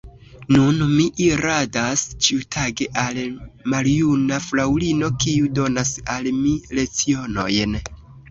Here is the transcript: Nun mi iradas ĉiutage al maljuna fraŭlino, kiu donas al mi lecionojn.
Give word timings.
Nun 0.53 0.77
mi 0.91 1.03
iradas 1.25 2.05
ĉiutage 2.27 2.87
al 3.01 3.19
maljuna 3.75 4.39
fraŭlino, 4.47 5.09
kiu 5.25 5.51
donas 5.59 5.91
al 6.15 6.31
mi 6.41 6.57
lecionojn. 6.79 7.79